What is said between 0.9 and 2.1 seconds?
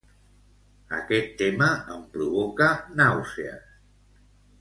Aquest tema em